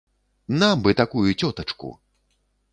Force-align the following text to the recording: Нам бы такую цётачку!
Нам 0.61 0.81
бы 0.87 0.95
такую 1.03 1.29
цётачку! 1.41 1.95